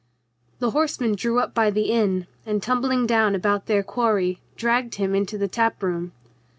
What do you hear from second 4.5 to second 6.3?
dragged him into the tap room.